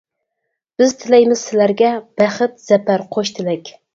[0.81, 1.91] بىز تىلەيمىز سىلەرگە،
[2.21, 3.73] بەخت، زەپەر قوش تىلەك.